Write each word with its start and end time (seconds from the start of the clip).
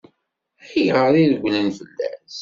Ayɣer 0.75 1.13
i 1.21 1.23
regglen 1.31 1.67
fell-as? 1.77 2.37